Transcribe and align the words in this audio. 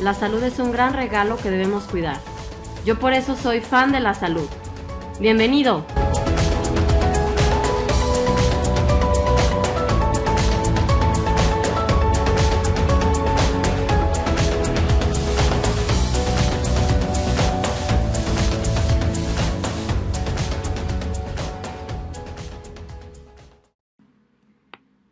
la 0.00 0.14
salud 0.14 0.42
es 0.42 0.58
un 0.58 0.70
gran 0.70 0.92
regalo 0.92 1.36
que 1.36 1.50
debemos 1.50 1.84
cuidar. 1.84 2.18
Yo 2.84 2.98
por 2.98 3.12
eso 3.12 3.36
soy 3.36 3.60
fan 3.60 3.92
de 3.92 4.00
la 4.00 4.14
salud. 4.14 4.48
Bienvenido. 5.20 5.84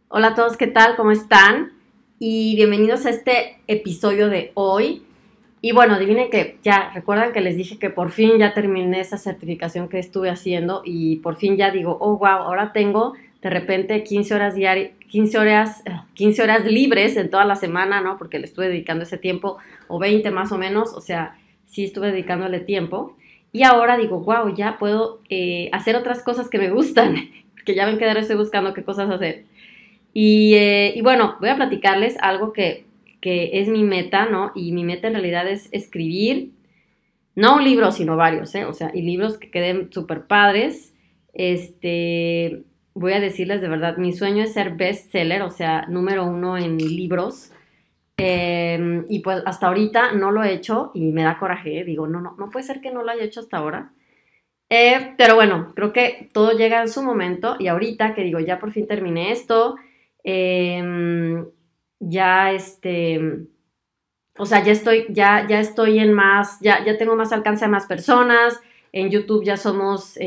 Hola 0.08 0.28
a 0.28 0.34
todos, 0.34 0.56
¿qué 0.56 0.66
tal? 0.66 0.96
¿Cómo 0.96 1.10
están? 1.10 1.75
Y 2.18 2.56
bienvenidos 2.56 3.04
a 3.04 3.10
este 3.10 3.58
episodio 3.66 4.28
de 4.28 4.50
hoy. 4.54 5.02
Y 5.60 5.72
bueno, 5.72 5.94
adivinen 5.94 6.30
que 6.30 6.58
ya, 6.62 6.90
recuerdan 6.94 7.32
que 7.32 7.40
les 7.40 7.56
dije 7.56 7.78
que 7.78 7.90
por 7.90 8.10
fin 8.10 8.38
ya 8.38 8.54
terminé 8.54 9.00
esa 9.00 9.18
certificación 9.18 9.88
que 9.88 9.98
estuve 9.98 10.30
haciendo 10.30 10.82
y 10.84 11.16
por 11.16 11.36
fin 11.36 11.56
ya 11.56 11.70
digo, 11.70 11.96
oh, 12.00 12.16
wow, 12.18 12.28
ahora 12.28 12.72
tengo 12.72 13.14
de 13.42 13.50
repente 13.50 14.02
15 14.02 14.34
horas 14.34 14.54
diarias, 14.54 14.92
15 15.08 15.38
horas, 15.38 15.82
15 16.14 16.42
horas 16.42 16.64
libres 16.64 17.16
en 17.16 17.30
toda 17.30 17.44
la 17.44 17.56
semana, 17.56 18.00
¿no? 18.00 18.16
Porque 18.16 18.38
le 18.38 18.46
estuve 18.46 18.68
dedicando 18.68 19.04
ese 19.04 19.18
tiempo, 19.18 19.58
o 19.88 19.98
20 19.98 20.30
más 20.30 20.52
o 20.52 20.58
menos, 20.58 20.92
o 20.94 21.00
sea, 21.00 21.36
sí 21.66 21.84
estuve 21.84 22.12
dedicándole 22.12 22.60
tiempo. 22.60 23.16
Y 23.52 23.62
ahora 23.62 23.96
digo, 23.96 24.20
wow, 24.20 24.54
ya 24.54 24.78
puedo 24.78 25.20
eh, 25.28 25.68
hacer 25.72 25.96
otras 25.96 26.22
cosas 26.22 26.48
que 26.48 26.58
me 26.58 26.70
gustan, 26.70 27.16
que 27.64 27.74
ya 27.74 27.84
ven 27.86 27.98
que 27.98 28.06
ahora 28.06 28.20
estoy 28.20 28.36
buscando 28.36 28.72
qué 28.72 28.84
cosas 28.84 29.10
hacer. 29.10 29.44
Eh, 30.18 30.94
y, 30.96 31.02
bueno, 31.02 31.36
voy 31.40 31.50
a 31.50 31.56
platicarles 31.56 32.16
algo 32.20 32.52
que, 32.52 32.86
es 33.22 33.66
mi 33.66 33.82
meta, 33.82 34.26
¿no? 34.26 34.52
Y 34.54 34.70
mi 34.70 34.84
meta 34.84 35.08
en 35.08 35.14
realidad 35.14 35.48
es 35.48 35.68
escribir, 35.72 36.52
no 37.34 37.56
un 37.56 37.64
libro, 37.64 37.90
sino 37.90 38.16
varios, 38.16 38.54
¿eh? 38.54 38.64
O 38.64 38.72
sea, 38.72 38.92
y 38.94 39.02
libros 39.02 39.36
que 39.36 39.50
queden 39.50 39.92
súper 39.92 40.28
padres. 40.28 40.94
Este, 41.34 42.62
voy 42.94 43.14
a 43.14 43.20
decirles 43.20 43.60
de 43.60 43.68
verdad, 43.68 43.96
mi 43.96 44.12
sueño 44.12 44.44
es 44.44 44.52
ser 44.52 44.76
bestseller, 44.76 45.42
o 45.42 45.50
sea, 45.50 45.86
número 45.88 46.24
uno 46.24 46.56
en 46.56 46.78
libros. 46.78 47.50
Em, 48.16 49.04
y 49.08 49.18
pues 49.18 49.42
hasta 49.44 49.66
ahorita 49.66 50.12
no 50.12 50.30
lo 50.30 50.44
he 50.44 50.52
hecho 50.52 50.92
y 50.94 51.12
me 51.12 51.24
da 51.24 51.36
coraje, 51.38 51.80
¿eh? 51.80 51.84
digo, 51.84 52.06
no, 52.06 52.20
no, 52.20 52.36
no 52.38 52.50
puede 52.50 52.64
ser 52.64 52.80
que 52.80 52.92
no 52.92 53.02
lo 53.02 53.10
haya 53.10 53.24
hecho 53.24 53.40
hasta 53.40 53.58
ahora. 53.58 53.92
Eh, 54.70 55.14
pero 55.18 55.34
bueno, 55.34 55.72
creo 55.74 55.92
que 55.92 56.30
todo 56.32 56.52
llega 56.52 56.80
en 56.80 56.88
su 56.88 57.02
momento 57.02 57.56
y 57.58 57.66
ahorita 57.66 58.14
que 58.14 58.22
digo, 58.22 58.38
ya 58.40 58.58
por 58.60 58.72
fin 58.72 58.86
terminé 58.86 59.32
esto, 59.32 59.76
Em, 60.28 61.46
ya 62.00 62.50
este, 62.50 63.46
o 64.36 64.44
sea, 64.44 64.62
ya 64.64 64.72
estoy, 64.72 65.06
ya, 65.08 65.46
ya 65.48 65.60
estoy 65.60 66.00
en 66.00 66.12
más, 66.12 66.58
ya, 66.60 66.84
ya 66.84 66.98
tengo 66.98 67.14
más 67.14 67.32
alcance 67.32 67.64
a 67.64 67.68
más 67.68 67.86
personas. 67.86 68.60
En 68.92 69.08
YouTube 69.08 69.44
ya 69.44 69.56
somos 69.56 70.18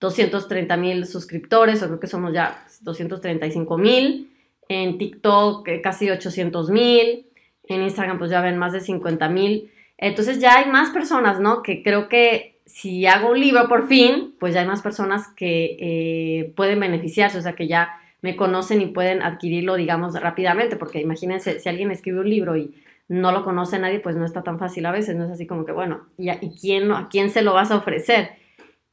230 0.00 0.74
eh, 0.74 0.76
mil 0.76 1.06
suscriptores, 1.06 1.82
o 1.82 1.86
creo 1.86 2.00
que 2.00 2.08
somos 2.08 2.34
ya 2.34 2.66
235 2.80 3.78
mil. 3.78 4.28
En 4.68 4.98
TikTok 4.98 5.68
eh, 5.68 5.80
casi 5.80 6.10
800 6.10 6.70
mil. 6.70 7.28
En 7.68 7.82
Instagram 7.82 8.18
pues 8.18 8.30
ya 8.32 8.40
ven 8.40 8.58
más 8.58 8.72
de 8.72 8.80
50 8.80 9.28
mil. 9.28 9.70
Entonces 9.98 10.40
ya 10.40 10.56
hay 10.56 10.68
más 10.68 10.90
personas, 10.90 11.38
¿no? 11.38 11.62
Que 11.62 11.84
creo 11.84 12.08
que 12.08 12.60
si 12.66 13.06
hago 13.06 13.30
un 13.30 13.38
libro 13.38 13.68
por 13.68 13.86
fin, 13.86 14.34
pues 14.40 14.54
ya 14.54 14.62
hay 14.62 14.66
más 14.66 14.82
personas 14.82 15.28
que 15.28 15.76
eh, 15.78 16.52
pueden 16.56 16.80
beneficiarse, 16.80 17.38
o 17.38 17.42
sea 17.42 17.54
que 17.54 17.68
ya 17.68 18.01
me 18.22 18.36
conocen 18.36 18.80
y 18.80 18.86
pueden 18.86 19.22
adquirirlo, 19.22 19.74
digamos, 19.74 20.18
rápidamente, 20.18 20.76
porque 20.76 21.00
imagínense, 21.00 21.60
si 21.60 21.68
alguien 21.68 21.90
escribe 21.90 22.20
un 22.20 22.30
libro 22.30 22.56
y 22.56 22.74
no 23.08 23.32
lo 23.32 23.44
conoce 23.44 23.78
nadie, 23.78 24.00
pues 24.00 24.16
no 24.16 24.24
está 24.24 24.42
tan 24.42 24.58
fácil 24.58 24.86
a 24.86 24.92
veces, 24.92 25.16
no 25.16 25.24
es 25.24 25.30
así 25.30 25.46
como 25.46 25.64
que, 25.64 25.72
bueno, 25.72 26.06
¿y 26.16 26.30
a, 26.30 26.38
quién, 26.38 26.90
a 26.92 27.08
quién 27.10 27.30
se 27.30 27.42
lo 27.42 27.52
vas 27.52 27.70
a 27.70 27.76
ofrecer? 27.76 28.30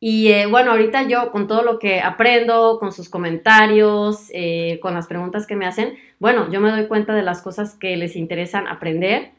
Y 0.01 0.29
eh, 0.29 0.45
bueno, 0.45 0.71
ahorita 0.71 1.03
yo 1.03 1.31
con 1.31 1.47
todo 1.47 1.61
lo 1.61 1.77
que 1.77 2.01
aprendo, 2.01 2.79
con 2.79 2.91
sus 2.91 3.09
comentarios, 3.09 4.29
eh, 4.33 4.79
con 4.81 4.93
las 4.93 5.07
preguntas 5.07 5.45
que 5.45 5.55
me 5.55 5.65
hacen, 5.65 5.95
bueno, 6.19 6.49
yo 6.51 6.61
me 6.61 6.71
doy 6.71 6.87
cuenta 6.87 7.13
de 7.13 7.21
las 7.21 7.41
cosas 7.41 7.75
que 7.75 7.97
les 7.97 8.15
interesan 8.15 8.67
aprender 8.67 9.31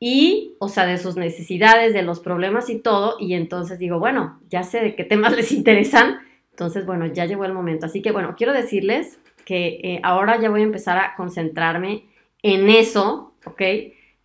y, 0.00 0.56
o 0.58 0.68
sea, 0.68 0.84
de 0.84 0.98
sus 0.98 1.16
necesidades, 1.16 1.94
de 1.94 2.02
los 2.02 2.20
problemas 2.20 2.70
y 2.70 2.78
todo, 2.80 3.16
y 3.20 3.34
entonces 3.34 3.78
digo, 3.78 3.98
bueno, 3.98 4.40
ya 4.48 4.64
sé 4.64 4.80
de 4.80 4.96
qué 4.96 5.04
temas 5.04 5.32
les 5.36 5.52
interesan, 5.52 6.18
entonces, 6.52 6.84
bueno, 6.86 7.06
ya 7.06 7.24
llegó 7.24 7.44
el 7.44 7.54
momento. 7.54 7.86
Así 7.86 8.02
que, 8.02 8.12
bueno, 8.12 8.34
quiero 8.36 8.52
decirles 8.52 9.18
que 9.44 9.80
eh, 9.82 10.00
ahora 10.02 10.38
ya 10.40 10.50
voy 10.50 10.60
a 10.60 10.64
empezar 10.64 10.98
a 10.98 11.14
concentrarme 11.16 12.04
en 12.42 12.68
eso, 12.68 13.34
¿ok? 13.46 13.62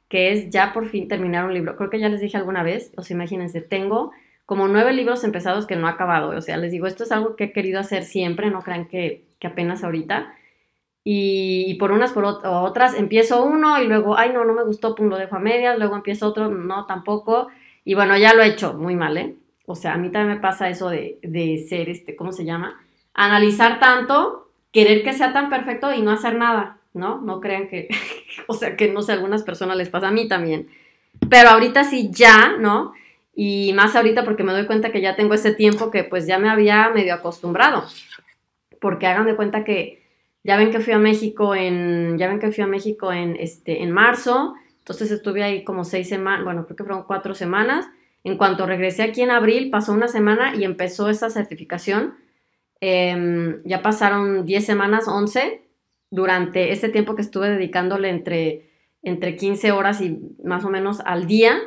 Que 0.10 0.32
es 0.32 0.50
ya 0.50 0.74
por 0.74 0.90
fin 0.90 1.08
terminar 1.08 1.46
un 1.46 1.54
libro. 1.54 1.76
Creo 1.76 1.90
que 1.90 2.00
ya 2.00 2.10
les 2.10 2.22
dije 2.22 2.38
alguna 2.38 2.64
vez, 2.64 2.92
o 2.98 3.02
sea, 3.02 3.16
imagínense, 3.16 3.62
tengo 3.62 4.12
como 4.46 4.68
nueve 4.68 4.94
libros 4.94 5.24
empezados 5.24 5.66
que 5.68 5.76
no 5.76 5.88
he 5.88 5.92
acabado. 5.92 6.30
O 6.38 6.42
sea, 6.42 6.58
les 6.58 6.72
digo, 6.72 6.88
esto 6.88 7.04
es 7.04 7.12
algo 7.12 7.36
que 7.36 7.46
he 7.46 7.54
querido 7.54 7.80
hacer 7.80 8.04
siempre, 8.04 8.50
no 8.52 8.62
crean 8.62 8.88
que, 8.88 9.26
apenas 9.44 9.84
ahorita. 9.84 10.34
Y, 11.04 11.76
por 11.76 11.92
unas 11.92 12.12
por 12.12 12.26
otras 12.26 12.94
empiezo 12.96 13.44
uno 13.46 13.82
y 13.82 13.88
luego, 13.88 14.18
ay, 14.18 14.32
no, 14.34 14.44
no 14.46 14.54
me 14.54 14.64
gustó, 14.66 14.96
pum, 14.96 15.08
lo 15.08 15.18
dejo 15.18 15.38
a 15.38 15.40
medias, 15.40 15.78
luego 15.78 15.96
empiezo 15.96 16.28
otro, 16.28 16.50
no, 16.50 16.86
tampoco. 16.86 17.48
Y 17.86 17.96
bueno, 17.96 18.18
ya 18.18 18.34
lo 18.34 18.44
he 18.44 18.48
hecho 18.48 18.74
muy 18.74 18.96
mal, 18.96 19.18
¿eh? 19.18 19.36
O 19.70 19.76
sea, 19.76 19.96
a 19.96 19.98
mí 19.98 20.10
también 20.10 20.38
me 20.38 20.42
pasa 20.42 20.70
eso 20.70 20.90
de, 20.90 21.66
ser, 21.68 21.90
este, 21.90 22.16
¿cómo 22.16 22.32
se 22.32 22.46
llama? 22.46 22.80
Analizar 23.14 23.82
tanto, 23.82 24.50
querer 24.72 25.04
que 25.04 25.12
sea 25.12 25.34
tan 25.34 25.50
perfecto 25.50 25.94
y 25.94 26.02
no 26.02 26.12
hacer 26.12 26.36
nada, 26.36 26.78
¿no? 26.94 27.20
No 27.20 27.42
crean 27.42 27.68
que, 27.68 27.90
o 28.48 28.54
sea, 28.54 28.78
que 28.78 28.88
no 28.88 29.02
sé, 29.02 29.12
a 29.12 29.16
algunas 29.16 29.44
personas 29.44 29.76
les 29.76 29.90
pasa 29.90 30.08
a 30.08 30.12
mí 30.12 30.30
también. 30.30 30.70
Pero 31.30 31.50
ahorita 31.50 31.84
sí 31.84 32.10
ya, 32.14 32.56
¿no? 32.58 32.94
Y 33.36 33.74
más 33.74 33.94
ahorita 33.98 34.24
porque 34.24 34.46
me 34.46 34.54
doy 34.54 34.66
cuenta 34.68 34.94
que 34.94 35.02
ya 35.02 35.18
tengo 35.18 35.34
ese 35.34 35.54
tiempo 35.54 35.92
que 35.92 36.06
pues 36.06 36.26
ya 36.28 36.40
me 36.40 36.50
había 36.50 36.90
medio 36.90 37.14
acostumbrado. 37.14 37.84
Porque 38.80 39.06
hagan 39.06 39.26
de 39.26 39.36
cuenta 39.36 39.66
que 39.66 40.02
ya 40.46 40.56
ven 40.56 40.72
que 40.72 40.80
fui 40.80 40.94
a 40.94 40.98
México 40.98 41.56
en, 41.56 42.18
ya 42.18 42.30
ven 42.30 42.40
que 42.40 42.54
fui 42.54 42.64
a 42.64 42.68
México 42.68 43.12
en, 43.12 43.36
este, 43.36 43.84
en 43.84 43.92
marzo, 43.92 44.56
entonces 44.78 45.12
estuve 45.12 45.44
ahí 45.44 45.66
como 45.66 45.84
seis 45.84 46.08
semanas, 46.08 46.46
bueno, 46.46 46.64
creo 46.64 46.78
que 46.78 46.84
fueron 46.86 47.04
cuatro 47.04 47.36
semanas 47.36 47.86
en 48.28 48.36
cuanto 48.36 48.66
regresé 48.66 49.04
aquí 49.04 49.22
en 49.22 49.32
abril, 49.32 49.70
pasó 49.70 49.94
una 49.94 50.10
semana 50.10 50.54
y 50.54 50.66
empezó 50.66 51.08
esa 51.08 51.30
certificación. 51.30 52.16
Em, 52.82 53.64
ya 53.64 53.82
pasaron 53.82 54.46
10 54.46 54.66
semanas, 54.66 55.08
11, 55.08 55.62
durante 56.12 56.74
ese 56.74 56.90
tiempo 56.90 57.16
que 57.16 57.22
estuve 57.22 57.50
dedicándole 57.50 58.10
entre, 58.10 58.70
entre 59.02 59.38
15 59.38 59.72
horas 59.72 60.02
y 60.02 60.20
más 60.44 60.66
o 60.66 60.70
menos 60.70 61.00
al 61.06 61.26
día, 61.26 61.58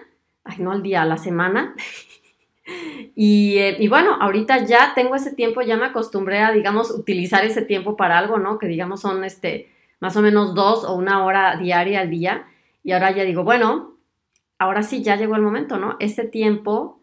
ay, 0.45 0.57
no 0.59 0.73
al 0.73 0.83
día, 0.83 1.01
a 1.01 1.07
la 1.07 1.17
semana. 1.17 1.75
y, 3.17 3.57
eh, 3.57 3.77
y, 3.79 3.89
bueno, 3.89 4.19
ahorita 4.21 4.67
ya 4.67 4.93
tengo 4.95 5.15
ese 5.15 5.35
tiempo, 5.35 5.63
ya 5.63 5.79
me 5.79 5.87
acostumbré 5.87 6.41
a, 6.41 6.53
digamos, 6.53 6.91
utilizar 6.91 7.43
ese 7.43 7.63
tiempo 7.63 7.97
para 7.97 8.19
algo, 8.19 8.39
¿no? 8.39 8.59
Que 8.59 8.67
digamos 8.67 9.01
son 9.01 9.25
este, 9.25 9.71
más 9.99 10.15
o 10.15 10.21
menos 10.21 10.55
dos 10.55 10.85
o 10.85 10.93
una 10.93 11.25
hora 11.25 11.57
diaria 11.57 12.01
al 12.01 12.11
día. 12.11 12.47
Y 12.85 12.93
ahora 12.93 13.13
ya 13.13 13.25
digo, 13.25 13.45
bueno, 13.45 13.97
ahora 14.61 14.83
sí 14.83 15.03
ya 15.03 15.17
llegó 15.17 15.35
el 15.35 15.43
momento, 15.43 15.79
¿no? 15.79 15.97
Este 16.01 16.25
tiempo 16.25 17.01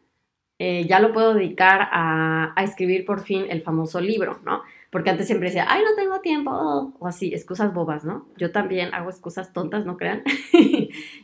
eh, 0.59 0.86
ya 0.88 1.00
lo 1.00 1.12
puedo 1.12 1.33
dedicar 1.33 1.89
a, 1.92 2.54
escribir 2.63 3.04
por 3.04 3.21
fin 3.21 3.45
el 3.50 3.62
famoso 3.63 4.00
libro, 4.00 4.39
¿no? 4.45 4.62
Porque 4.92 5.09
antes 5.09 5.25
siempre 5.25 5.50
decía, 5.50 5.65
ay, 5.68 5.83
no 5.83 5.95
tengo 5.95 6.21
tiempo, 6.21 6.51
o 7.00 7.07
así, 7.07 7.33
excusas 7.33 7.74
bobas, 7.74 8.06
¿no? 8.06 8.27
Yo 8.38 8.51
también 8.51 8.94
hago 8.94 9.09
excusas 9.09 9.54
tontas, 9.54 9.86
no 9.86 9.98
crean. 9.98 10.24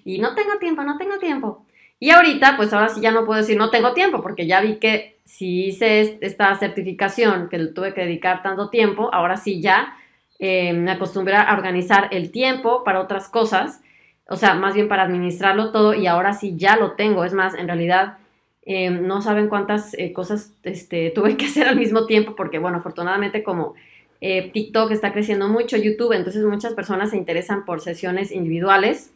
y 0.06 0.20
no 0.20 0.34
tengo 0.34 0.58
tiempo, 0.60 0.84
no 0.84 0.98
tengo 0.98 1.20
tiempo. 1.20 1.66
Y 2.00 2.10
ahorita, 2.10 2.58
pues 2.58 2.74
ahora 2.74 2.90
sí 2.90 3.00
ya 3.00 3.12
no 3.12 3.26
puedo 3.26 3.40
decir 3.40 3.58
no 3.58 3.70
tengo 3.70 3.94
tiempo, 3.94 4.22
porque 4.22 4.48
ya 4.48 4.60
vi 4.60 4.78
que 4.78 5.20
si 5.24 5.68
hice 5.68 6.18
esta 6.22 6.54
certificación, 6.56 7.48
que 7.48 7.60
tuve 7.68 7.94
que 7.94 8.02
dedicar 8.02 8.42
tanto 8.42 8.70
tiempo, 8.72 9.14
ahora 9.14 9.38
sí 9.38 9.62
ya 9.62 9.96
eh, 10.40 10.74
me 10.74 10.92
acostumbré 10.92 11.36
a 11.36 11.54
organizar 11.54 12.10
el 12.12 12.32
tiempo 12.32 12.84
para 12.84 13.02
otras 13.02 13.30
cosas, 13.30 13.82
o 14.28 14.36
sea, 14.36 14.54
más 14.56 14.76
bien 14.76 14.88
para 14.88 15.04
administrarlo 15.04 15.72
todo 15.72 15.94
y 15.94 16.08
ahora 16.08 16.34
sí 16.34 16.56
ya 16.58 16.76
lo 16.76 16.94
tengo. 16.94 17.26
Es 17.26 17.34
más, 17.34 17.54
en 17.54 17.68
realidad 17.68 18.18
eh, 18.64 18.90
no 18.90 19.22
saben 19.22 19.50
cuántas 19.50 19.94
eh, 19.96 20.14
cosas 20.14 20.54
este, 20.64 21.10
tuve 21.16 21.38
que 21.38 21.46
hacer 21.46 21.68
al 21.68 21.78
mismo 21.78 22.06
tiempo, 22.06 22.36
porque 22.36 22.60
bueno, 22.60 22.78
afortunadamente 22.78 23.44
como 23.44 23.76
TikTok 24.22 24.90
está 24.92 25.12
creciendo 25.12 25.50
mucho, 25.50 25.76
YouTube, 25.76 26.14
entonces 26.14 26.46
muchas 26.46 26.74
personas 26.74 27.10
se 27.10 27.18
interesan 27.18 27.66
por 27.66 27.82
sesiones 27.82 28.32
individuales 28.32 29.12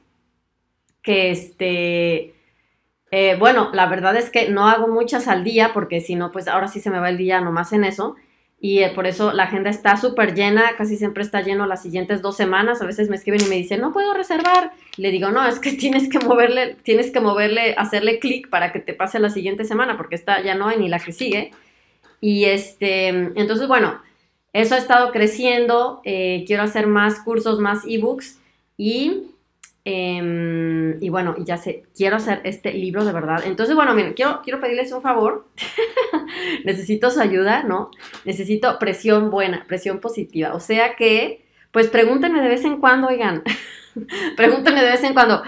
que 1.02 1.32
este 1.32 2.34
eh, 3.12 3.38
bueno, 3.40 3.70
la 3.74 3.88
verdad 3.88 4.16
es 4.18 4.30
que 4.30 4.50
no 4.50 4.68
hago 4.68 4.88
muchas 4.88 5.28
al 5.28 5.44
día 5.44 5.72
porque 5.74 6.02
si 6.02 6.16
no, 6.16 6.32
pues 6.32 6.48
ahora 6.48 6.68
sí 6.68 6.82
se 6.82 6.90
me 6.90 7.00
va 7.00 7.10
el 7.10 7.18
día 7.18 7.40
nomás 7.42 7.72
en 7.74 7.84
eso. 7.84 8.16
Y 8.60 8.80
eh, 8.80 8.90
por 8.90 9.06
eso 9.06 9.34
la 9.34 9.44
agenda 9.44 9.70
está 9.70 9.98
súper 9.98 10.34
llena, 10.34 10.76
casi 10.78 10.98
siempre 10.98 11.24
está 11.24 11.42
lleno 11.42 11.68
las 11.68 11.84
siguientes 11.84 12.22
dos 12.22 12.36
semanas. 12.36 12.82
A 12.82 12.86
veces 12.86 13.08
me 13.10 13.16
escriben 13.16 13.42
y 13.42 13.50
me 13.50 13.56
dicen, 13.56 13.82
no 13.82 13.94
puedo 13.94 14.14
reservar. 14.14 14.72
Le 14.98 15.12
digo, 15.12 15.30
no, 15.30 15.46
es 15.46 15.60
que 15.60 15.74
tienes 15.74 16.10
que 16.10 16.20
moverle, 16.20 16.76
tienes 16.82 17.12
que 17.12 17.20
moverle, 17.20 17.76
hacerle 17.78 18.20
clic 18.20 18.50
para 18.50 18.72
que 18.72 18.80
te 18.80 18.94
pase 18.94 19.20
la 19.20 19.30
siguiente 19.30 19.64
semana, 19.66 19.96
porque 19.98 20.16
está 20.16 20.42
ya 20.42 20.56
no 20.56 20.68
hay 20.68 20.78
ni 20.78 20.90
la 20.90 21.00
que 21.00 21.12
sigue. 21.12 21.52
Y 22.20 22.46
este, 22.46 23.10
entonces, 23.10 23.68
bueno, 23.68 24.02
eso 24.54 24.74
ha 24.74 24.80
estado 24.80 25.12
creciendo. 25.12 26.02
Eh, 26.04 26.44
quiero 26.48 26.64
hacer 26.64 26.88
más 26.88 27.20
cursos, 27.20 27.60
más 27.60 27.84
ebooks. 27.88 28.40
Y 28.76 29.36
Em, 29.90 31.02
y 31.02 31.08
bueno, 31.08 31.34
ya 31.40 31.56
sé, 31.56 31.84
quiero 31.96 32.18
hacer 32.18 32.42
este 32.44 32.74
libro 32.74 33.06
de 33.06 33.14
verdad. 33.14 33.44
Entonces, 33.46 33.74
bueno, 33.74 33.94
miren, 33.94 34.16
quiero, 34.16 34.42
quiero 34.42 34.60
pedirles 34.60 34.92
un 34.92 35.02
favor. 35.02 35.48
Necesito 36.66 37.10
su 37.10 37.22
ayuda, 37.22 37.64
¿no? 37.64 37.92
Necesito 38.26 38.80
presión 38.80 39.32
buena, 39.32 39.64
presión 39.66 40.00
positiva. 40.00 40.54
O 40.54 40.60
sea 40.60 40.98
que, 40.98 41.46
pues 41.72 41.88
pregúntenme 41.88 42.42
de 42.42 42.50
vez 42.50 42.66
en 42.66 42.82
cuando, 42.82 43.08
oigan. 43.08 43.44
pregúntenme 44.36 44.84
de 44.84 44.90
vez 44.90 45.04
en 45.06 45.14
cuando. 45.14 45.42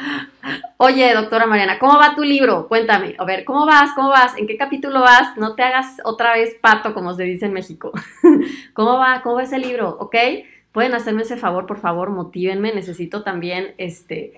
Oye, 0.77 1.13
doctora 1.13 1.45
Mariana, 1.45 1.77
¿cómo 1.77 1.97
va 1.97 2.15
tu 2.15 2.23
libro? 2.23 2.69
Cuéntame. 2.69 3.15
A 3.17 3.25
ver, 3.25 3.43
¿cómo 3.43 3.65
vas? 3.65 3.91
¿Cómo 3.93 4.07
vas? 4.07 4.37
¿En 4.37 4.47
qué 4.47 4.55
capítulo 4.55 5.01
vas? 5.01 5.35
No 5.35 5.55
te 5.55 5.63
hagas 5.63 5.97
otra 6.05 6.31
vez 6.31 6.55
pato, 6.61 6.93
como 6.93 7.13
se 7.13 7.23
dice 7.23 7.47
en 7.47 7.51
México. 7.51 7.91
¿Cómo 8.73 8.97
va? 8.97 9.21
¿Cómo 9.21 9.35
va 9.35 9.43
ese 9.43 9.59
libro? 9.59 9.97
¿Ok? 9.99 10.15
Pueden 10.71 10.93
hacerme 10.93 11.23
ese 11.23 11.37
favor, 11.37 11.65
por 11.65 11.79
favor, 11.79 12.09
motívenme. 12.09 12.73
Necesito 12.73 13.23
también 13.23 13.73
este, 13.77 14.33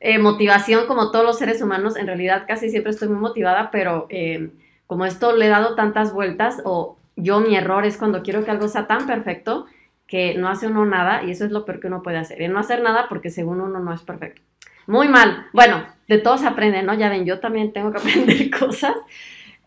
eh, 0.00 0.18
motivación 0.18 0.86
como 0.86 1.10
todos 1.10 1.24
los 1.24 1.38
seres 1.38 1.62
humanos. 1.62 1.96
En 1.96 2.06
realidad 2.06 2.44
casi 2.46 2.70
siempre 2.70 2.90
estoy 2.90 3.08
muy 3.08 3.18
motivada, 3.18 3.70
pero 3.70 4.06
eh, 4.10 4.50
como 4.86 5.04
esto 5.04 5.34
le 5.34 5.46
he 5.46 5.48
dado 5.48 5.74
tantas 5.74 6.12
vueltas 6.12 6.60
o 6.64 6.98
yo 7.16 7.40
mi 7.40 7.56
error 7.56 7.84
es 7.84 7.96
cuando 7.96 8.22
quiero 8.22 8.44
que 8.44 8.50
algo 8.50 8.68
sea 8.68 8.86
tan 8.86 9.06
perfecto 9.06 9.66
que 10.06 10.34
no 10.34 10.48
hace 10.48 10.66
uno 10.66 10.84
nada 10.84 11.22
y 11.24 11.30
eso 11.30 11.44
es 11.44 11.52
lo 11.52 11.64
peor 11.64 11.80
que 11.80 11.86
uno 11.86 12.02
puede 12.02 12.18
hacer. 12.18 12.40
Y 12.42 12.48
no 12.48 12.58
hacer 12.58 12.82
nada 12.82 13.06
porque 13.08 13.30
según 13.30 13.60
uno 13.60 13.80
no 13.80 13.92
es 13.92 14.02
perfecto. 14.02 14.42
Muy 14.86 15.08
mal. 15.08 15.46
Bueno, 15.52 15.86
de 16.08 16.18
todos 16.18 16.40
se 16.40 16.46
aprende, 16.46 16.82
¿no? 16.82 16.94
Ya 16.94 17.08
ven, 17.08 17.24
yo 17.24 17.40
también 17.40 17.72
tengo 17.72 17.92
que 17.92 17.98
aprender 18.00 18.50
cosas. 18.50 18.94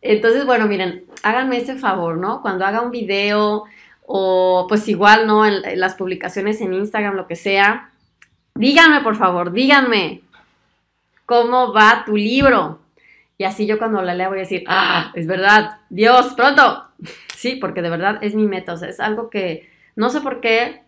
Entonces, 0.01 0.45
bueno, 0.45 0.67
miren, 0.67 1.05
háganme 1.23 1.57
ese 1.57 1.75
favor, 1.77 2.17
¿no? 2.17 2.41
Cuando 2.41 2.65
haga 2.65 2.81
un 2.81 2.91
video, 2.91 3.63
o 4.07 4.65
pues 4.67 4.87
igual, 4.87 5.27
¿no? 5.27 5.45
En, 5.45 5.79
las 5.79 5.95
publicaciones 5.95 6.61
en 6.61 6.73
Instagram, 6.73 7.15
lo 7.15 7.27
que 7.27 7.35
sea. 7.35 7.91
Díganme, 8.55 9.01
por 9.01 9.15
favor, 9.15 9.51
díganme 9.51 10.21
cómo 11.25 11.73
va 11.73 12.03
tu 12.05 12.15
libro. 12.15 12.79
Y 13.37 13.43
así 13.43 13.65
yo 13.65 13.77
cuando 13.77 14.01
la 14.01 14.13
lea 14.15 14.29
voy 14.29 14.37
a 14.37 14.41
decir, 14.41 14.63
ah, 14.67 15.11
es 15.15 15.27
verdad, 15.27 15.79
Dios, 15.89 16.33
pronto. 16.35 16.83
Sí, 17.35 17.57
porque 17.57 17.83
de 17.83 17.89
verdad 17.89 18.17
es 18.21 18.33
mi 18.33 18.47
meta, 18.47 18.73
o 18.73 18.77
sea, 18.77 18.87
es 18.89 18.99
algo 18.99 19.29
que 19.29 19.69
no 19.95 20.09
sé 20.09 20.21
por 20.21 20.39
qué 20.39 20.81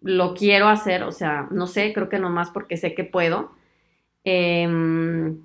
lo 0.00 0.34
quiero 0.34 0.68
hacer, 0.68 1.02
o 1.02 1.12
sea, 1.12 1.48
no 1.50 1.66
sé, 1.66 1.92
creo 1.92 2.08
que 2.08 2.18
nomás 2.18 2.50
porque 2.50 2.76
sé 2.76 2.94
que 2.94 3.04
puedo. 3.04 3.52
Em, 4.24 5.40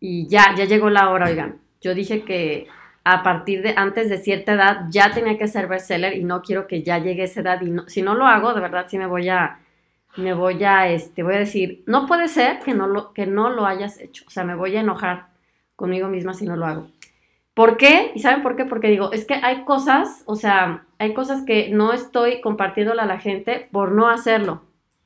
y 0.00 0.26
ya, 0.26 0.54
ya 0.56 0.64
llegó 0.64 0.90
la 0.90 1.10
hora, 1.10 1.26
oigan. 1.26 1.60
Yo 1.80 1.94
dije 1.94 2.22
que 2.24 2.66
a 3.04 3.22
partir 3.22 3.62
de 3.62 3.74
antes 3.76 4.08
de 4.08 4.18
cierta 4.18 4.52
edad 4.52 4.86
ya 4.90 5.12
tenía 5.12 5.38
que 5.38 5.48
ser 5.48 5.66
bestseller 5.66 6.16
y 6.16 6.24
no 6.24 6.42
quiero 6.42 6.66
que 6.66 6.82
ya 6.82 6.98
llegue 6.98 7.24
esa 7.24 7.40
edad 7.40 7.60
y 7.62 7.72
si 7.90 8.02
no 8.02 8.14
lo 8.14 8.26
hago, 8.26 8.54
de 8.54 8.60
verdad 8.60 8.86
sí 8.88 8.98
me 8.98 9.06
voy 9.06 9.28
a 9.28 9.60
me 10.16 10.34
voy 10.34 10.62
a 10.64 10.88
este 10.88 11.22
voy 11.22 11.36
a 11.36 11.38
decir, 11.38 11.82
no 11.86 12.06
puede 12.06 12.28
ser 12.28 12.58
que 12.60 12.74
no 12.74 12.86
lo 12.86 13.12
que 13.12 13.26
no 13.26 13.50
lo 13.50 13.66
hayas 13.66 13.98
hecho, 14.00 14.24
o 14.26 14.30
sea, 14.30 14.44
me 14.44 14.54
voy 14.54 14.76
a 14.76 14.80
enojar 14.80 15.28
conmigo 15.76 16.08
misma 16.08 16.34
si 16.34 16.44
no 16.44 16.56
lo 16.56 16.66
hago. 16.66 16.90
¿Por 17.54 17.76
qué? 17.76 18.12
¿Y 18.14 18.20
saben 18.20 18.42
por 18.42 18.56
qué? 18.56 18.64
Porque 18.64 18.88
digo, 18.88 19.12
es 19.12 19.24
que 19.24 19.34
hay 19.34 19.64
cosas, 19.64 20.22
o 20.26 20.36
sea, 20.36 20.86
hay 20.98 21.14
cosas 21.14 21.42
que 21.44 21.68
no 21.70 21.92
estoy 21.92 22.40
compartiéndola 22.40 23.02
a 23.02 23.06
la 23.06 23.18
gente 23.18 23.68
por 23.72 23.92
no 23.92 24.08
hacerlo. 24.08 24.62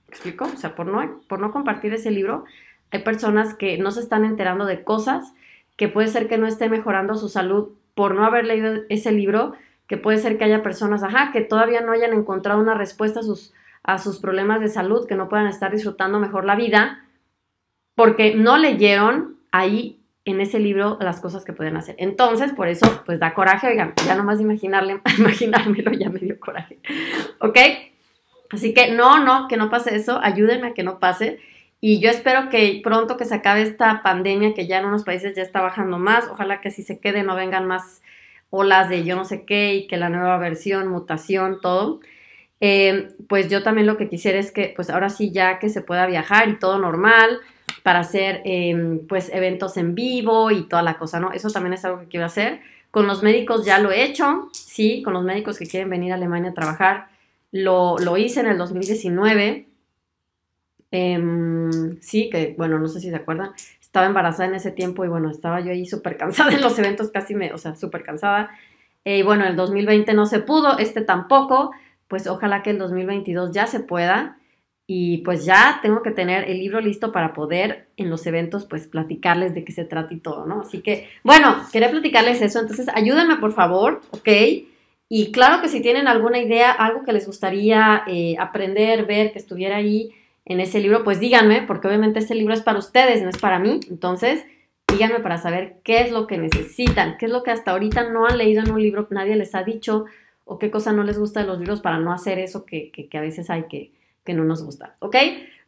¿Me 0.09 0.15
explico? 0.15 0.45
O 0.45 0.57
sea, 0.57 0.75
por 0.75 0.87
no, 0.87 1.21
por 1.29 1.41
no 1.41 1.51
compartir 1.53 1.95
ese 1.95 2.11
libro, 2.11 2.45
hay 2.91 3.01
personas 3.01 3.55
que 3.55 3.79
no 3.79 3.91
se 3.91 4.01
están 4.01 4.25
enterando 4.25 4.67
de 4.67 4.85
cosas 4.85 5.33
que 5.77 5.89
puede 5.89 6.09
ser 6.09 6.29
que 6.29 6.39
no 6.39 6.47
estén 6.47 6.71
mejorando 6.71 7.15
su 7.15 7.29
salud 7.29 7.71
por 7.95 8.15
no 8.15 8.25
haber 8.25 8.47
leído 8.47 8.83
ese 8.89 9.13
libro, 9.13 9.55
que 9.87 9.97
puede 9.97 10.19
ser 10.19 10.39
que 10.39 10.45
haya 10.45 10.63
personas, 10.63 11.03
ajá, 11.03 11.31
que 11.33 11.41
todavía 11.41 11.81
no 11.81 11.93
hayan 11.93 12.13
encontrado 12.13 12.61
una 12.61 12.75
respuesta 12.75 13.21
a 13.21 13.23
sus, 13.23 13.53
a 13.83 13.99
sus 13.99 14.19
problemas 14.19 14.61
de 14.61 14.69
salud, 14.69 15.07
que 15.07 15.15
no 15.15 15.29
puedan 15.29 15.47
estar 15.47 15.73
disfrutando 15.73 16.19
mejor 16.19 16.45
la 16.45 16.57
vida, 16.57 17.05
porque 17.95 18.35
no 18.35 18.57
leyeron 18.57 19.39
ahí 19.53 20.01
en 20.25 20.41
ese 20.41 20.59
libro 20.59 20.97
las 21.01 21.21
cosas 21.21 21.45
que 21.45 21.53
pueden 21.53 21.77
hacer. 21.77 21.95
Entonces, 21.99 22.53
por 22.53 22.69
eso, 22.69 23.03
pues 23.05 23.21
da 23.21 23.35
coraje, 23.35 23.69
oigan, 23.69 23.93
ya 24.07 24.17
nomás 24.17 24.41
imaginarle, 24.41 25.01
imaginármelo 25.19 25.93
ya 25.93 26.09
me 26.09 26.21
dio 26.21 26.41
coraje, 26.41 26.79
¿ok? 27.41 27.59
Así 28.51 28.73
que 28.73 28.93
no, 28.93 29.23
no, 29.23 29.49
que 29.49 29.57
no 29.57 29.69
pase 29.69 29.95
eso, 29.97 30.19
ayúdenme 30.23 30.69
a 30.69 30.75
que 30.75 30.83
no 30.83 30.99
pase. 30.99 31.41
Y 31.87 31.99
yo 32.01 32.09
espero 32.09 32.49
que 32.49 32.81
pronto 32.83 33.19
que 33.19 33.27
se 33.27 33.35
acabe 33.35 33.61
esta 33.61 34.03
pandemia 34.03 34.55
que 34.55 34.67
ya 34.67 34.79
en 34.79 34.87
unos 34.87 35.05
países 35.05 35.37
ya 35.37 35.43
está 35.43 35.61
bajando 35.61 35.99
más, 35.99 36.25
ojalá 36.31 36.63
que 36.63 36.71
si 36.71 36.83
se 36.83 36.99
quede 36.99 37.23
no 37.25 37.35
vengan 37.35 37.67
más 37.67 38.01
olas 38.49 38.89
de 38.89 39.05
yo 39.05 39.17
no 39.17 39.27
sé 39.27 39.45
qué 39.45 39.75
y 39.75 39.87
que 39.87 39.99
la 39.99 40.09
nueva 40.09 40.39
versión, 40.39 40.89
mutación, 40.89 41.61
todo. 41.61 42.01
Eh, 42.59 43.11
pues 43.29 43.51
yo 43.51 43.63
también 43.63 43.87
lo 43.87 43.99
que 43.99 44.09
quisiera 44.09 44.39
es 44.39 44.51
que 44.51 44.73
pues 44.75 44.89
ahora 44.89 45.11
sí 45.11 45.31
ya 45.31 45.59
que 45.59 45.69
se 45.69 45.83
pueda 45.83 46.07
viajar 46.07 46.49
y 46.49 46.59
todo 46.59 46.79
normal 46.79 47.41
para 47.83 47.99
hacer 47.99 48.41
em, 48.47 49.07
pues 49.07 49.29
eventos 49.31 49.77
en 49.77 49.95
vivo 49.95 50.51
y 50.51 50.63
toda 50.67 50.81
la 50.81 50.97
cosa, 50.97 51.21
¿no? 51.21 51.33
Eso 51.33 51.51
también 51.51 51.75
es 51.75 51.85
algo 51.85 52.01
que 52.01 52.09
quiero 52.09 52.25
hacer. 52.25 52.63
Con 52.91 53.07
los 53.07 53.23
médicos 53.23 53.67
ya 53.67 53.79
lo 53.79 53.91
he 53.91 54.05
hecho, 54.05 54.49
sí, 54.55 55.03
con 55.03 55.13
los 55.13 55.23
médicos 55.25 55.59
que 55.59 55.67
quieren 55.67 55.91
venir 55.91 56.13
a 56.13 56.15
Alemania 56.15 56.53
a 56.53 56.55
trabajar, 56.55 57.09
lo, 57.53 57.99
lo 57.99 58.17
hice 58.17 58.41
en 58.41 58.47
el 58.47 58.57
2019 58.57 59.67
Em, 60.97 62.01
sí, 62.01 62.31
que 62.31 62.55
bueno, 62.57 62.79
no 62.79 62.87
sé 62.87 63.01
si 63.01 63.11
se 63.11 63.17
acuerdan, 63.17 63.51
estaba 63.81 64.07
embarazada 64.07 64.49
en 64.49 64.55
ese 64.55 64.71
tiempo 64.71 65.05
y 65.05 65.09
bueno, 65.09 65.29
estaba 65.29 65.59
yo 65.61 65.73
ahí 65.73 65.87
súper 65.87 66.17
cansada 66.17 66.53
en 66.53 66.61
los 66.61 66.79
eventos, 66.79 67.11
casi 67.11 67.35
me, 67.35 67.53
o 67.53 67.59
sea, 67.59 67.75
súper 67.75 68.05
cansada. 68.05 68.51
Eh, 69.05 69.19
y 69.19 69.23
bueno, 69.23 69.45
el 69.45 69.57
2020 69.57 70.15
no 70.15 70.27
se 70.27 70.39
pudo, 70.39 70.79
este 70.79 71.01
tampoco, 71.01 71.73
pues 72.07 72.29
ojalá 72.29 72.63
que 72.63 72.71
el 72.71 72.79
2022 72.79 73.51
ya 73.51 73.67
se 73.67 73.81
pueda. 73.81 74.39
Y 74.87 75.19
pues 75.25 75.45
ya 75.45 75.81
tengo 75.83 76.03
que 76.03 76.13
tener 76.13 76.49
el 76.49 76.59
libro 76.59 76.81
listo 76.81 77.11
para 77.11 77.33
poder 77.33 77.89
en 77.97 78.09
los 78.09 78.25
eventos 78.27 78.65
pues 78.67 78.87
platicarles 78.87 79.53
de 79.55 79.65
qué 79.65 79.73
se 79.73 79.85
trata 79.87 80.15
y 80.15 80.21
todo, 80.21 80.47
¿no? 80.47 80.61
Así 80.61 80.81
que, 80.81 81.09
bueno, 81.25 81.57
quería 81.73 81.91
platicarles 81.91 82.41
eso, 82.41 82.61
entonces 82.61 82.87
ayúdenme 82.95 83.37
por 83.39 83.53
favor, 83.53 84.03
¿ok? 84.11 84.29
Y 85.09 85.33
claro 85.33 85.61
que 85.61 85.69
si 85.69 85.81
tienen 85.81 86.07
alguna 86.07 86.39
idea, 86.39 86.71
algo 86.71 87.03
que 87.03 87.13
les 87.15 87.27
gustaría 87.27 88.05
eh, 88.07 88.37
aprender, 88.39 89.07
ver, 89.07 89.33
que 89.33 89.39
estuviera 89.39 89.77
ahí, 89.77 90.13
en 90.45 90.61
ese 90.61 90.81
libro, 90.81 91.05
pues 91.05 91.21
díganme, 91.21 91.63
porque 91.63 91.89
obviamente 91.89 92.19
este 92.19 92.35
libro 92.35 92.55
es 92.55 92.63
para 92.63 92.79
ustedes, 92.79 93.23
no 93.23 93.31
es 93.31 93.39
para 93.39 93.59
mí. 93.59 93.81
Entonces, 93.89 94.45
díganme 94.89 95.21
para 95.21 95.39
saber 95.39 95.81
qué 95.83 96.03
es 96.03 96.13
lo 96.13 96.27
que 96.27 96.39
necesitan, 96.39 97.17
qué 97.19 97.27
es 97.27 97.33
lo 97.33 97.43
que 97.43 97.51
hasta 97.51 97.71
ahorita 97.71 98.11
no 98.11 98.27
han 98.27 98.39
leído 98.39 98.63
en 98.63 98.71
un 98.71 98.83
libro, 98.83 99.07
nadie 99.11 99.37
les 99.37 99.55
ha 99.55 99.63
dicho, 99.63 100.05
o 100.45 100.59
qué 100.59 100.71
cosa 100.71 100.93
no 100.93 101.03
les 101.03 101.19
gusta 101.19 101.41
de 101.41 101.47
los 101.47 101.59
libros 101.59 101.81
para 101.81 101.99
no 101.99 102.13
hacer 102.13 102.39
eso 102.39 102.67
que, 102.67 102.93
a 103.13 103.21
veces 103.21 103.49
hay 103.49 103.65
que, 103.65 103.93
que 104.25 104.35
no 104.35 104.45
nos 104.45 104.63
gusta. 104.63 104.97
¿Ok? 104.99 105.17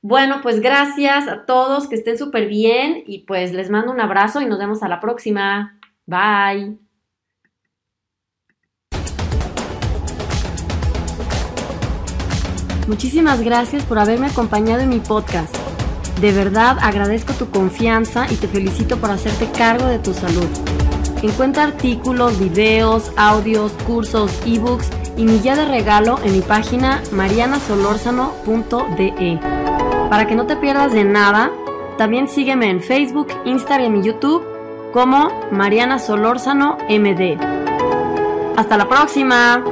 Bueno, 0.02 0.40
pues 0.42 0.60
gracias 0.60 1.26
a 1.26 1.46
todos, 1.46 1.88
que 1.88 1.96
estén 1.96 2.18
súper 2.18 2.46
bien 2.46 3.02
y 3.06 3.20
pues 3.20 3.52
les 3.52 3.70
mando 3.70 3.90
un 3.90 4.00
abrazo 4.00 4.42
y 4.42 4.46
nos 4.46 4.58
vemos 4.58 4.82
a 4.82 4.88
la 4.88 5.00
próxima. 5.00 5.78
Bye. 6.06 6.85
Muchísimas 12.86 13.40
gracias 13.40 13.82
por 13.84 13.98
haberme 13.98 14.28
acompañado 14.28 14.82
en 14.82 14.90
mi 14.90 15.00
podcast. 15.00 15.56
De 16.20 16.32
verdad 16.32 16.78
agradezco 16.80 17.34
tu 17.34 17.50
confianza 17.50 18.26
y 18.30 18.36
te 18.36 18.48
felicito 18.48 18.96
por 18.98 19.10
hacerte 19.10 19.50
cargo 19.50 19.86
de 19.86 19.98
tu 19.98 20.14
salud. 20.14 20.48
Encuentra 21.22 21.64
artículos, 21.64 22.38
videos, 22.38 23.10
audios, 23.16 23.72
cursos, 23.86 24.30
ebooks 24.46 24.88
y 25.16 25.24
mi 25.24 25.40
guía 25.40 25.56
de 25.56 25.64
regalo 25.64 26.20
en 26.22 26.32
mi 26.32 26.40
página 26.40 27.02
marianasolorzano.de. 27.10 29.40
Para 30.08 30.26
que 30.26 30.36
no 30.36 30.46
te 30.46 30.56
pierdas 30.56 30.92
de 30.92 31.04
nada, 31.04 31.50
también 31.98 32.28
sígueme 32.28 32.70
en 32.70 32.80
Facebook, 32.80 33.26
Instagram 33.44 33.96
y 33.96 34.04
YouTube 34.04 34.44
como 34.92 35.28
Mariana 35.50 35.98
Solórzano 35.98 36.78
MD. 36.88 37.36
Hasta 38.56 38.76
la 38.76 38.88
próxima. 38.88 39.64